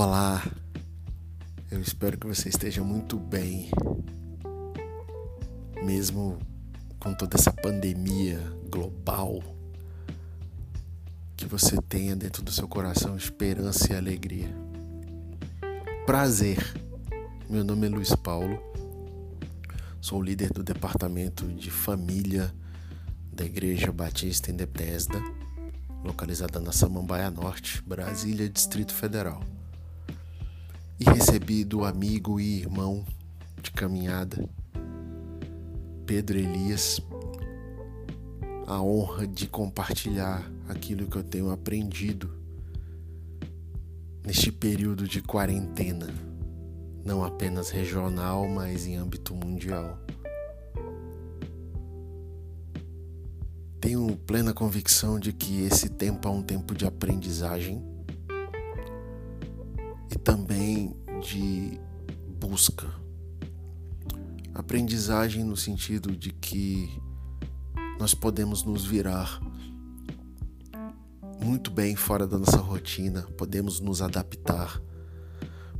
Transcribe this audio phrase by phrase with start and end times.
[0.00, 0.48] Olá,
[1.72, 3.68] eu espero que você esteja muito bem,
[5.82, 6.38] mesmo
[7.00, 8.38] com toda essa pandemia
[8.70, 9.42] global,
[11.36, 14.48] que você tenha dentro do seu coração esperança e alegria.
[16.06, 16.58] Prazer,
[17.50, 18.56] meu nome é Luiz Paulo,
[20.00, 22.54] sou líder do departamento de família
[23.32, 25.20] da Igreja Batista em Bethesda,
[26.04, 29.57] localizada na Samambaia Norte, Brasília, Distrito Federal
[31.00, 33.04] e recebi do amigo e irmão
[33.62, 34.48] de caminhada,
[36.04, 37.00] Pedro Elias,
[38.66, 42.30] a honra de compartilhar aquilo que eu tenho aprendido
[44.24, 46.08] neste período de quarentena,
[47.04, 49.98] não apenas regional, mas em âmbito mundial.
[53.80, 57.97] Tenho plena convicção de que esse tempo é um tempo de aprendizagem
[60.10, 61.78] e também de
[62.38, 62.88] busca.
[64.54, 66.88] Aprendizagem no sentido de que
[67.98, 69.40] nós podemos nos virar
[71.44, 74.80] muito bem fora da nossa rotina, podemos nos adaptar,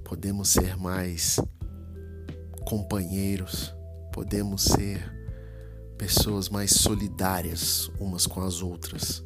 [0.04, 1.40] podemos ser mais
[2.64, 3.74] companheiros,
[4.12, 5.12] podemos ser
[5.96, 9.24] pessoas mais solidárias umas com as outras.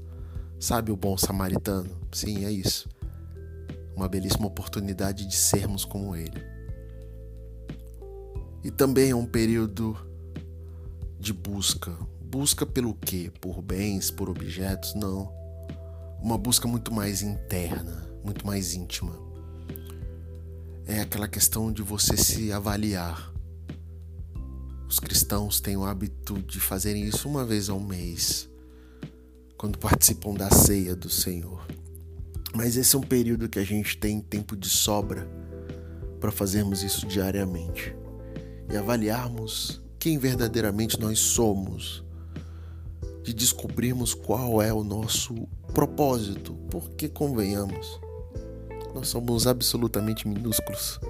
[0.59, 1.91] Sabe o bom samaritano?
[2.13, 2.89] Sim, é isso
[3.95, 6.43] uma belíssima oportunidade de sermos como Ele.
[8.65, 9.97] E também é um período
[11.19, 11.97] de busca.
[12.21, 13.31] Busca pelo quê?
[13.41, 14.95] Por bens, por objetos?
[14.95, 15.33] Não.
[16.21, 19.19] Uma busca muito mais interna, muito mais íntima.
[20.87, 23.33] É aquela questão de você se avaliar.
[24.89, 28.49] Os cristãos têm o hábito de fazerem isso uma vez ao mês,
[29.57, 31.67] quando participam da ceia do Senhor.
[32.55, 35.27] Mas esse é um período que a gente tem tempo de sobra
[36.21, 37.97] para fazermos isso diariamente
[38.71, 42.05] e avaliarmos quem verdadeiramente nós somos,
[43.23, 48.01] de descobrirmos qual é o nosso propósito, porque convenhamos,
[48.95, 51.01] nós somos absolutamente minúsculos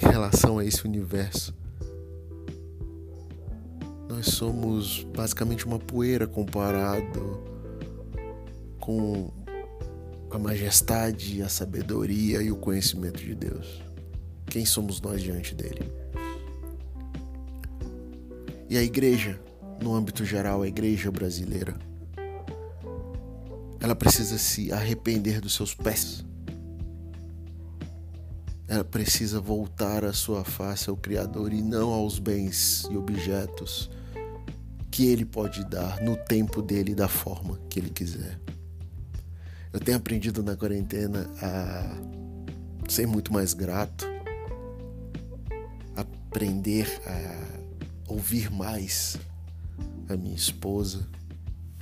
[0.00, 1.54] em relação a esse universo.
[4.08, 7.42] Nós somos basicamente uma poeira comparado
[8.78, 9.30] com
[10.34, 13.80] a majestade, a sabedoria e o conhecimento de Deus.
[14.46, 15.92] Quem somos nós diante dele?
[18.68, 19.40] E a igreja,
[19.80, 21.76] no âmbito geral, a igreja brasileira,
[23.78, 26.24] ela precisa se arrepender dos seus pés.
[28.66, 33.88] Ela precisa voltar a sua face ao Criador e não aos bens e objetos
[34.90, 38.40] que ele pode dar no tempo dele e da forma que ele quiser.
[39.74, 41.98] Eu tenho aprendido na quarentena a
[42.88, 44.06] ser muito mais grato,
[45.96, 49.16] aprender a ouvir mais
[50.08, 51.08] a minha esposa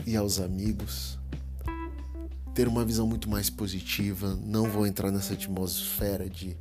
[0.06, 1.19] e aos amigos,
[2.54, 4.38] ter uma visão muito mais positiva.
[4.42, 6.56] Não vou entrar nessa atmosfera de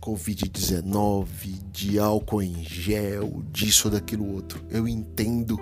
[0.00, 1.26] Covid-19,
[1.70, 4.64] de álcool em gel, disso daquilo outro.
[4.70, 5.58] Eu entendo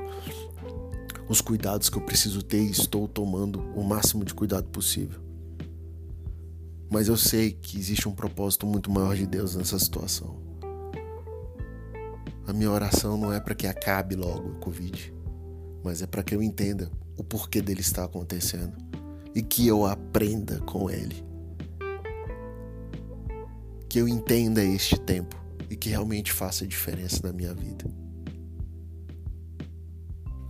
[1.28, 5.20] os cuidados que eu preciso ter e estou tomando o máximo de cuidado possível.
[6.90, 10.36] Mas eu sei que existe um propósito muito maior de Deus nessa situação.
[12.46, 15.12] A minha oração não é para que acabe logo o Covid,
[15.82, 18.76] mas é para que eu entenda o porquê dele está acontecendo
[19.34, 21.24] e que eu aprenda com ele.
[23.88, 25.34] Que eu entenda este tempo
[25.68, 27.84] e que realmente faça diferença na minha vida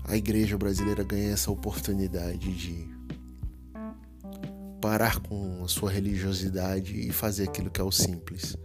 [0.08, 2.88] a igreja brasileira ganha essa oportunidade de
[4.80, 8.56] parar com a sua religiosidade e fazer aquilo que é o simples,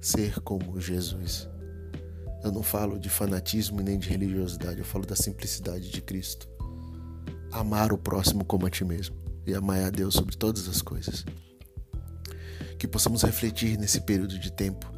[0.00, 1.48] ser como Jesus.
[2.42, 6.48] Eu não falo de fanatismo nem de religiosidade, eu falo da simplicidade de Cristo.
[7.52, 9.14] Amar o próximo como a ti mesmo
[9.46, 11.24] e amar a Deus sobre todas as coisas.
[12.76, 14.90] Que possamos refletir nesse período de tempo.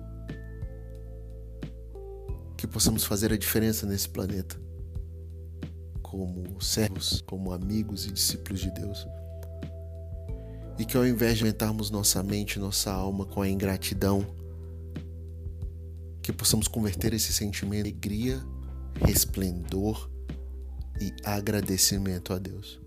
[2.56, 4.71] Que possamos fazer a diferença nesse planeta
[6.12, 9.08] como servos, como amigos e discípulos de Deus.
[10.78, 14.26] E que ao invés de aumentarmos nossa mente, nossa alma com a ingratidão,
[16.20, 18.42] que possamos converter esse sentimento em alegria,
[19.06, 20.10] resplendor
[21.00, 22.78] e agradecimento a Deus.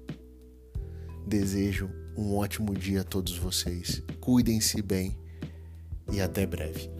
[1.26, 4.04] Desejo um ótimo dia a todos vocês.
[4.22, 5.18] Cuidem-se bem
[6.12, 6.92] e até breve.